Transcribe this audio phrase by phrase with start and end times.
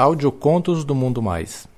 [0.00, 1.68] Audiocontos do Mundo Mais.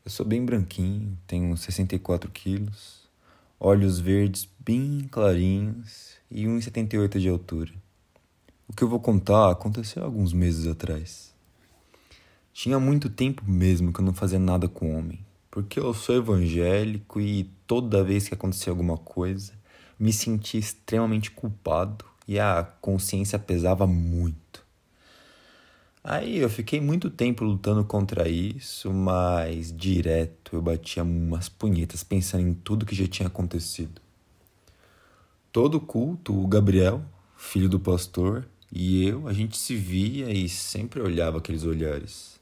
[0.04, 2.99] Eu sou bem branquinho, tenho 64 quilos,
[3.62, 7.70] olhos verdes bem clarinhos e 1,78 de altura.
[8.66, 11.34] O que eu vou contar aconteceu alguns meses atrás.
[12.54, 15.18] Tinha muito tempo mesmo que eu não fazia nada com homem,
[15.50, 19.52] porque eu sou evangélico e toda vez que acontecia alguma coisa,
[19.98, 24.49] me sentia extremamente culpado e a consciência pesava muito.
[26.02, 32.48] Aí eu fiquei muito tempo lutando contra isso, mas direto eu batia umas punhetas pensando
[32.48, 34.00] em tudo que já tinha acontecido.
[35.52, 37.02] Todo culto, o Gabriel,
[37.36, 42.40] filho do pastor, e eu, a gente se via e sempre olhava aqueles olhares.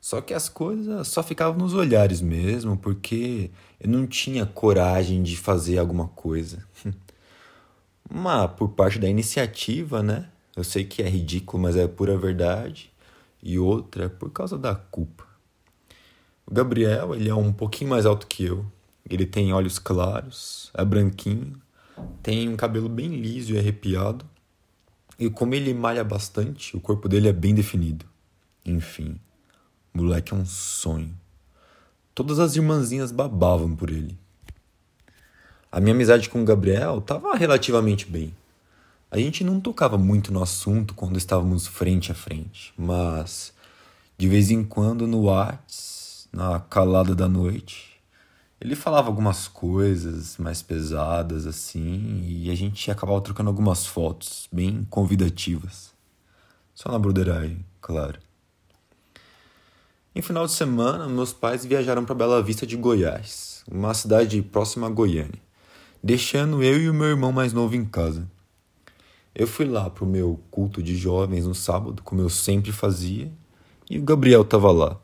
[0.00, 5.36] Só que as coisas só ficavam nos olhares mesmo, porque eu não tinha coragem de
[5.36, 6.66] fazer alguma coisa.
[8.10, 10.28] Uma por parte da iniciativa, né?
[10.56, 12.92] Eu sei que é ridículo, mas é pura verdade.
[13.42, 15.26] E outra por causa da culpa.
[16.46, 18.64] O Gabriel, ele é um pouquinho mais alto que eu.
[19.08, 21.60] Ele tem olhos claros, é branquinho,
[22.22, 24.24] tem um cabelo bem liso e arrepiado.
[25.18, 28.06] E como ele malha bastante, o corpo dele é bem definido.
[28.64, 29.20] Enfim,
[29.92, 31.14] o moleque é um sonho.
[32.14, 34.18] Todas as irmãzinhas babavam por ele.
[35.70, 38.34] A minha amizade com o Gabriel estava relativamente bem.
[39.14, 43.54] A gente não tocava muito no assunto quando estávamos frente a frente, mas
[44.18, 48.02] de vez em quando no Whats, na calada da noite,
[48.60, 54.84] ele falava algumas coisas mais pesadas assim, e a gente acabava trocando algumas fotos bem
[54.90, 55.92] convidativas.
[56.74, 58.18] Só na broderagem, claro.
[60.12, 64.88] Em final de semana, meus pais viajaram para Bela Vista de Goiás, uma cidade próxima
[64.88, 65.40] a Goiânia,
[66.02, 68.33] deixando eu e o meu irmão mais novo em casa.
[69.34, 73.32] Eu fui lá pro meu culto de jovens no sábado, como eu sempre fazia,
[73.90, 75.00] e o Gabriel estava lá.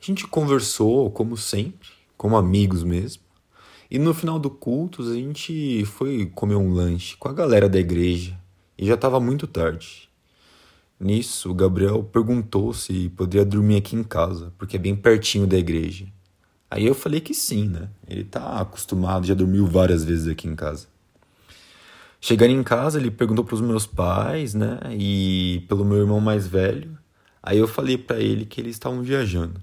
[0.00, 3.22] A gente conversou, como sempre, como amigos mesmo.
[3.90, 7.80] E no final do culto a gente foi comer um lanche com a galera da
[7.80, 8.38] igreja
[8.78, 10.08] e já estava muito tarde.
[10.98, 15.58] Nisso, o Gabriel perguntou se poderia dormir aqui em casa, porque é bem pertinho da
[15.58, 16.06] igreja.
[16.70, 17.90] Aí eu falei que sim, né?
[18.08, 20.88] Ele tá acostumado, já dormiu várias vezes aqui em casa.
[22.28, 24.80] Chegando em casa, ele perguntou para os meus pais, né?
[24.90, 26.98] E pelo meu irmão mais velho.
[27.40, 29.62] Aí eu falei para ele que eles estavam viajando.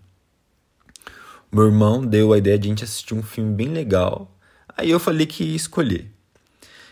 [1.52, 4.34] Meu irmão deu a ideia de a gente assistir um filme bem legal.
[4.78, 6.10] Aí eu falei que ia escolher.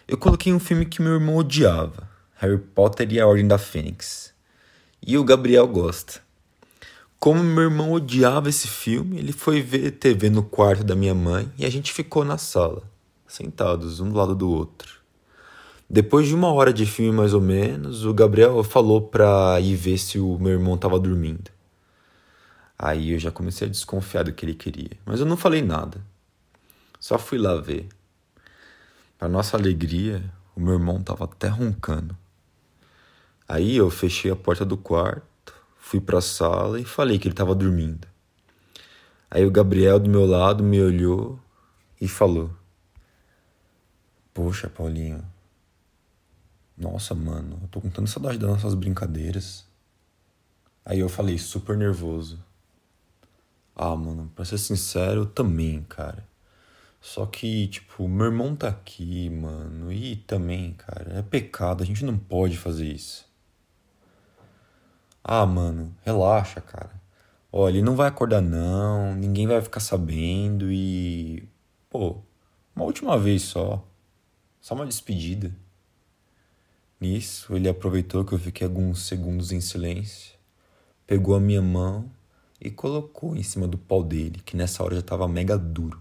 [0.09, 2.05] Eu coloquei um filme que meu irmão odiava:
[2.35, 4.33] Harry Potter e a Ordem da Fênix.
[5.01, 6.19] E o Gabriel gosta.
[7.17, 11.49] Como meu irmão odiava esse filme, ele foi ver TV no quarto da minha mãe
[11.57, 12.83] e a gente ficou na sala,
[13.25, 15.00] sentados um do lado do outro.
[15.93, 19.97] Depois de uma hora de filme mais ou menos, o Gabriel falou pra ir ver
[19.97, 21.51] se o meu irmão tava dormindo.
[22.79, 26.01] Aí eu já comecei a desconfiar do que ele queria, mas eu não falei nada.
[26.97, 27.89] Só fui lá ver.
[29.19, 30.23] Para nossa alegria,
[30.55, 32.15] o meu irmão estava até roncando.
[33.45, 37.33] Aí eu fechei a porta do quarto, fui para a sala e falei que ele
[37.33, 38.07] estava dormindo.
[39.29, 41.37] Aí o Gabriel do meu lado me olhou
[41.99, 42.49] e falou:
[44.33, 45.21] Poxa, Paulinho.
[46.81, 49.67] Nossa, mano, eu tô com tanta saudade das nossas brincadeiras.
[50.83, 52.43] Aí eu falei, super nervoso.
[53.75, 56.27] Ah, mano, pra ser sincero, eu também, cara.
[56.99, 59.91] Só que, tipo, meu irmão tá aqui, mano.
[59.93, 63.29] E também, cara, é pecado, a gente não pode fazer isso.
[65.23, 66.99] Ah, mano, relaxa, cara.
[67.51, 71.47] Ó, ele não vai acordar não, ninguém vai ficar sabendo e.
[71.91, 72.17] Pô,
[72.75, 73.85] uma última vez só.
[74.59, 75.55] Só uma despedida.
[77.01, 80.35] Nisso, ele aproveitou que eu fiquei alguns segundos em silêncio,
[81.07, 82.11] pegou a minha mão
[82.59, 85.99] e colocou em cima do pau dele, que nessa hora já estava mega duro.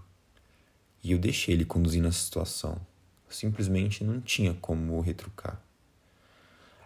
[1.03, 2.79] E eu deixei ele conduzindo a situação.
[3.27, 5.59] simplesmente não tinha como retrucar.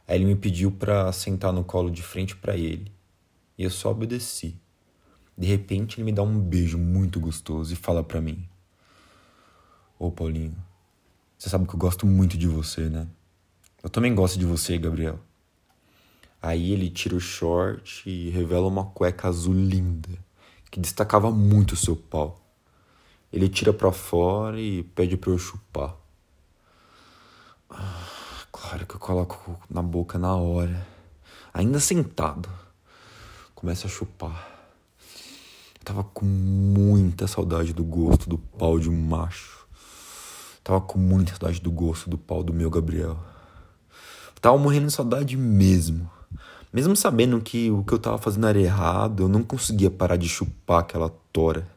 [0.07, 2.89] Aí ele me pediu para sentar no colo de frente para ele,
[3.57, 4.56] e eu só obedeci.
[5.38, 8.47] De repente ele me dá um beijo muito gostoso e fala para mim:
[10.00, 10.56] Ô Paulinho,
[11.38, 13.09] você sabe que eu gosto muito de você, né?
[13.85, 15.19] Eu também gosto de você, Gabriel.
[16.41, 20.09] Aí ele tira o short e revela uma cueca azul linda,
[20.71, 22.41] que destacava muito o seu pau.
[23.31, 25.95] Ele tira para fora e pede para eu chupar.
[27.69, 28.07] Ah,
[28.51, 30.88] claro que eu coloco na boca na hora.
[31.53, 32.49] Ainda sentado.
[33.53, 34.49] Começa a chupar.
[35.77, 39.67] Eu tava com muita saudade do gosto do pau de um macho.
[40.63, 43.34] Tava com muita saudade do gosto do pau do meu Gabriel.
[44.45, 46.07] Tava morrendo de saudade mesmo.
[46.71, 50.30] Mesmo sabendo que o que eu tava fazendo era errado, eu não conseguia parar de
[50.30, 51.68] chupar aquela tora.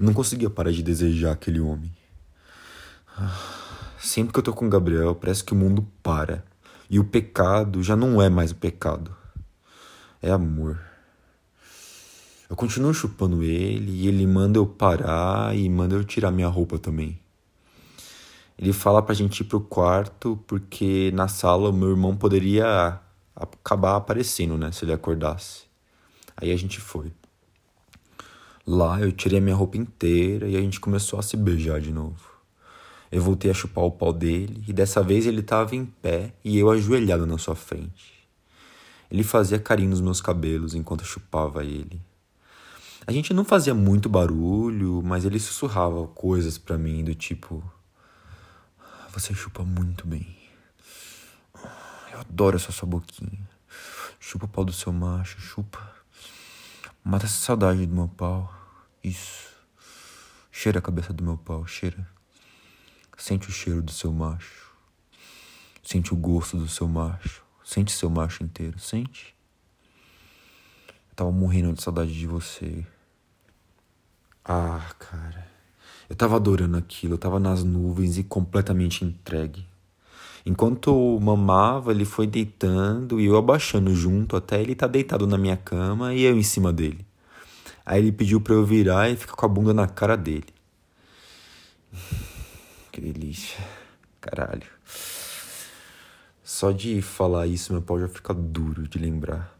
[0.00, 1.92] Eu não conseguia parar de desejar aquele homem.
[4.00, 6.42] Sempre que eu tô com o Gabriel, parece que o mundo para.
[6.88, 9.14] E o pecado já não é mais o pecado.
[10.22, 10.80] É amor.
[12.48, 16.78] Eu continuo chupando ele e ele manda eu parar e manda eu tirar minha roupa
[16.78, 17.20] também.
[18.58, 23.00] Ele fala pra gente ir pro quarto porque na sala o meu irmão poderia
[23.34, 24.70] acabar aparecendo, né?
[24.70, 25.64] Se ele acordasse.
[26.36, 27.12] Aí a gente foi.
[28.66, 31.92] Lá eu tirei a minha roupa inteira e a gente começou a se beijar de
[31.92, 32.32] novo.
[33.10, 36.58] Eu voltei a chupar o pau dele e dessa vez ele estava em pé e
[36.58, 38.14] eu ajoelhado na sua frente.
[39.10, 42.00] Ele fazia carinho nos meus cabelos enquanto eu chupava ele.
[43.06, 47.62] A gente não fazia muito barulho, mas ele sussurrava coisas para mim do tipo:
[49.14, 50.36] Você chupa muito bem.
[52.10, 53.48] Eu adoro essa sua boquinha.
[54.18, 55.78] Chupa o pau do seu macho, chupa.
[57.04, 58.52] Mata essa saudade do meu pau.
[59.04, 59.52] Isso.
[60.50, 62.04] Cheira a cabeça do meu pau, cheira.
[63.16, 64.72] Sente o cheiro do seu macho.
[65.84, 67.44] Sente o gosto do seu macho.
[67.64, 69.32] Sente seu macho inteiro, sente.
[70.88, 72.84] Eu tava morrendo de saudade de você.
[74.44, 75.53] Ah, cara.
[76.08, 79.66] Eu tava adorando aquilo, eu tava nas nuvens e completamente entregue.
[80.46, 85.56] Enquanto mamava, ele foi deitando e eu abaixando junto até ele tá deitado na minha
[85.56, 87.06] cama e eu em cima dele.
[87.86, 90.48] Aí ele pediu para eu virar e ficar com a bunda na cara dele.
[92.92, 93.58] Que delícia.
[94.20, 94.68] Caralho.
[96.44, 99.52] Só de falar isso, meu pau já fica duro de lembrar.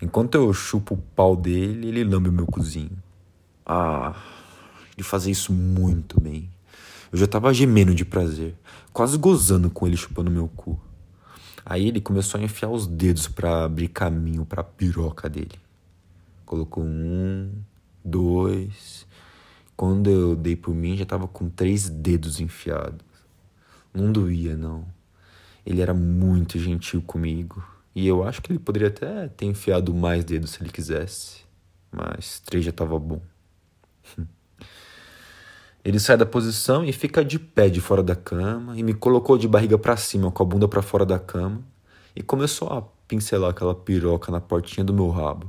[0.00, 2.96] Enquanto eu chupo o pau dele, ele lambe o meu cozinho.
[3.66, 4.14] Ah,
[4.96, 6.50] ele fazia isso muito bem.
[7.12, 8.54] Eu já tava gemendo de prazer,
[8.92, 10.80] quase gozando com ele chupando meu cu.
[11.64, 15.58] Aí ele começou a enfiar os dedos para abrir caminho para a piroca dele.
[16.44, 17.50] Colocou um,
[18.04, 19.06] dois.
[19.76, 23.04] Quando eu dei por mim, já tava com três dedos enfiados.
[23.92, 24.86] Não doía, não.
[25.64, 27.62] Ele era muito gentil comigo.
[27.94, 31.40] E eu acho que ele poderia até ter enfiado mais dedos se ele quisesse.
[31.90, 33.20] Mas três já tava bom.
[35.86, 39.38] Ele sai da posição e fica de pé de fora da cama e me colocou
[39.38, 41.62] de barriga para cima, com a bunda para fora da cama
[42.16, 45.48] e começou a pincelar aquela piroca na portinha do meu rabo.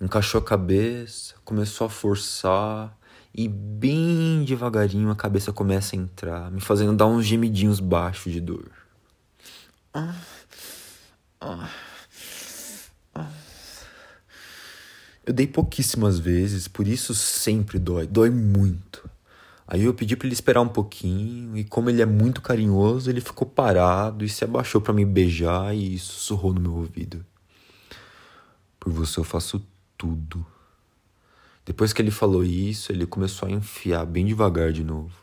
[0.00, 2.96] Encaixou a cabeça, começou a forçar
[3.34, 8.40] e bem devagarinho a cabeça começa a entrar, me fazendo dar uns gemidinhos baixos de
[8.40, 8.70] dor.
[9.92, 10.14] Ah,
[11.40, 11.68] ah.
[15.28, 19.10] Eu dei pouquíssimas vezes, por isso sempre dói, dói muito.
[19.66, 23.20] Aí eu pedi para ele esperar um pouquinho e como ele é muito carinhoso, ele
[23.20, 27.22] ficou parado e se abaixou para me beijar e sussurrou no meu ouvido.
[28.80, 29.62] Por você eu faço
[29.98, 30.46] tudo.
[31.66, 35.14] Depois que ele falou isso, ele começou a enfiar bem devagar de novo.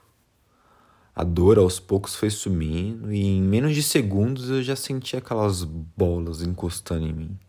[1.16, 5.64] A dor aos poucos foi sumindo e em menos de segundos eu já sentia aquelas
[5.64, 7.40] bolas encostando em mim.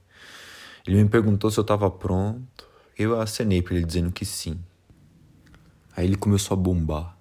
[0.86, 2.64] Ele me perguntou se eu estava pronto.
[2.96, 4.58] Eu acenei para ele dizendo que sim.
[5.96, 7.16] Aí ele começou a bombar.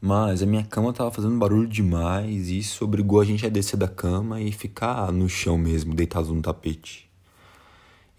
[0.00, 3.78] Mas a minha cama estava fazendo barulho demais e isso obrigou a gente a descer
[3.78, 7.10] da cama e ficar no chão mesmo, deitado no tapete.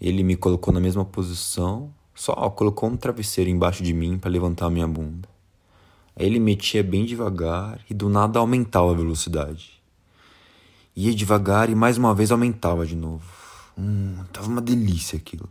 [0.00, 4.66] Ele me colocou na mesma posição, só colocou um travesseiro embaixo de mim para levantar
[4.66, 5.28] a minha bunda.
[6.16, 9.80] Aí ele metia bem devagar e do nada aumentava a velocidade.
[10.94, 13.35] Ia devagar e mais uma vez aumentava de novo.
[13.78, 15.48] Hum, tava uma delícia aquilo.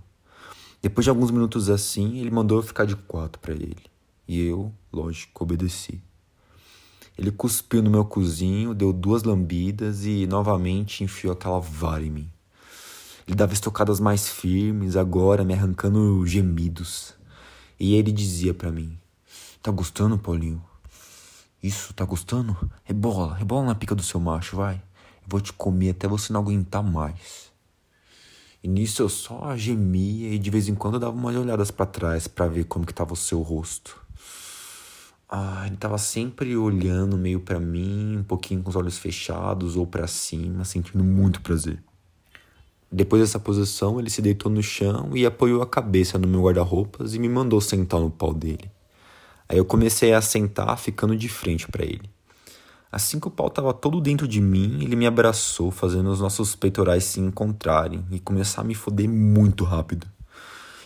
[0.81, 3.85] Depois de alguns minutos assim, ele mandou eu ficar de quatro para ele.
[4.27, 6.01] E eu, lógico, obedeci.
[7.17, 12.29] Ele cuspiu no meu cozinho, deu duas lambidas e novamente enfiou aquela vara em mim.
[13.27, 17.13] Ele dava estocadas mais firmes, agora me arrancando gemidos.
[17.79, 18.97] E ele dizia para mim:
[19.61, 20.61] Tá gostando, Paulinho?
[21.63, 22.55] Isso, tá gostando?
[22.83, 24.75] Rebola, rebola na pica do seu macho, vai.
[24.75, 27.51] Eu vou te comer até você não aguentar mais.
[28.65, 32.27] E nisso eu só gemia e de vez em quando dava umas olhadas para trás
[32.27, 33.95] para ver como que tava o seu rosto.
[35.29, 39.85] Ah, ele tava sempre olhando meio para mim, um pouquinho com os olhos fechados ou
[39.85, 41.77] para cima, sentindo muito prazer.
[42.91, 47.13] Depois dessa posição, ele se deitou no chão e apoiou a cabeça no meu guarda-roupas
[47.13, 48.71] e me mandou sentar no pau dele.
[49.47, 52.09] Aí eu comecei a sentar, ficando de frente para ele.
[52.95, 56.55] Assim que o pau estava todo dentro de mim, ele me abraçou, fazendo os nossos
[56.55, 60.07] peitorais se encontrarem e começar a me foder muito rápido.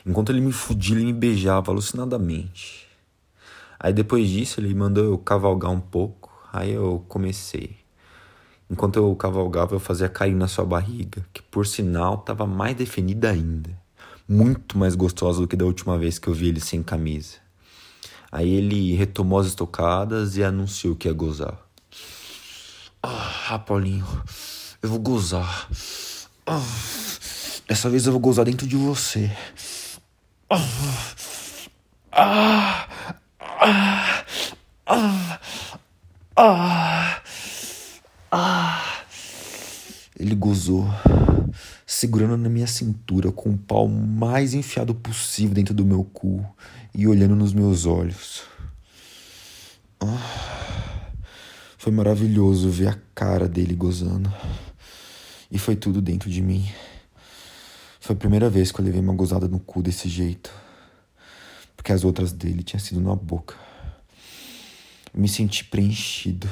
[0.04, 2.88] Enquanto ele me fudia, ele me beijava alucinadamente.
[3.80, 7.78] Aí depois disso, ele mandou eu cavalgar um pouco, aí eu comecei.
[8.68, 13.30] Enquanto eu cavalgava, eu fazia cair na sua barriga, que por sinal estava mais definida
[13.30, 13.70] ainda.
[14.28, 17.36] Muito mais gostosa do que da última vez que eu vi ele sem camisa.
[18.32, 21.69] Aí ele retomou as estocadas e anunciou que ia gozar.
[23.52, 24.06] Ah, Paulinho,
[24.80, 25.68] eu vou gozar.
[26.46, 26.62] Ah,
[27.68, 29.32] dessa vez eu vou gozar dentro de você.
[30.52, 30.60] Ah,
[32.12, 32.88] ah,
[33.42, 34.26] ah,
[34.86, 35.40] ah,
[36.36, 37.22] ah,
[38.32, 39.04] ah.
[40.20, 40.88] Ele gozou,
[41.88, 46.46] segurando na minha cintura com o pau mais enfiado possível dentro do meu cu
[46.94, 48.44] e olhando nos meus olhos.
[50.00, 50.69] Ah.
[51.80, 54.30] Foi maravilhoso ver a cara dele gozando.
[55.50, 56.70] E foi tudo dentro de mim.
[58.02, 60.52] Foi a primeira vez que eu levei uma gozada no cu desse jeito.
[61.78, 63.56] Porque as outras dele tinham sido na boca.
[65.14, 66.50] Me senti preenchido.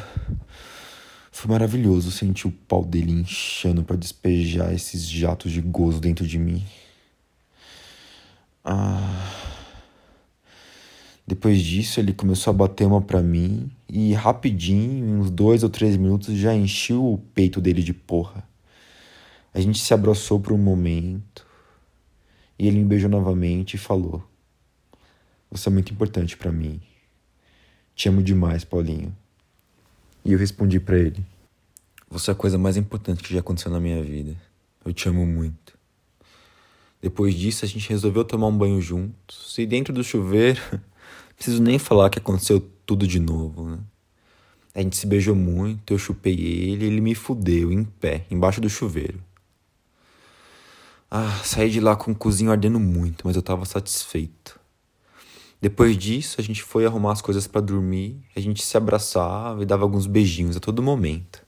[1.30, 6.40] Foi maravilhoso sentir o pau dele inchando para despejar esses jatos de gozo dentro de
[6.40, 6.66] mim.
[8.64, 9.47] Ah.
[11.28, 15.98] Depois disso, ele começou a bater uma pra mim e rapidinho, uns dois ou três
[15.98, 18.48] minutos, já encheu o peito dele de porra.
[19.54, 21.46] A gente se abraçou por um momento
[22.58, 24.24] e ele me beijou novamente e falou:
[25.52, 26.80] Você é muito importante para mim.
[27.94, 29.14] Te amo demais, Paulinho.
[30.24, 31.26] E eu respondi para ele:
[32.10, 34.34] Você é a coisa mais importante que já aconteceu na minha vida.
[34.86, 35.78] Eu te amo muito.
[37.02, 40.62] Depois disso, a gente resolveu tomar um banho juntos e dentro do chuveiro.
[41.38, 43.80] Preciso nem falar que aconteceu tudo de novo, né?
[44.74, 48.70] A gente se beijou muito, eu chupei ele ele me fudeu em pé, embaixo do
[48.70, 49.24] chuveiro.
[51.10, 54.60] Ah, saí de lá com o cozinho ardendo muito, mas eu tava satisfeito.
[55.62, 59.66] Depois disso, a gente foi arrumar as coisas para dormir, a gente se abraçava e
[59.66, 61.46] dava alguns beijinhos a todo momento.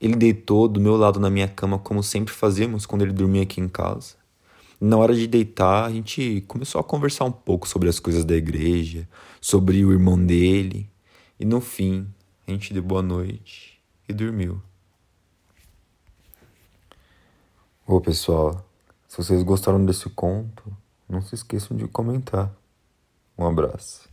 [0.00, 3.60] Ele deitou do meu lado na minha cama, como sempre fazíamos quando ele dormia aqui
[3.60, 4.14] em casa.
[4.80, 8.34] Na hora de deitar, a gente começou a conversar um pouco sobre as coisas da
[8.36, 9.08] igreja,
[9.40, 10.90] sobre o irmão dele,
[11.40, 12.06] e no fim,
[12.46, 14.60] a gente deu boa noite e dormiu.
[17.86, 18.68] Ô pessoal,
[19.08, 20.76] se vocês gostaram desse conto,
[21.08, 22.52] não se esqueçam de comentar.
[23.38, 24.08] Um abraço.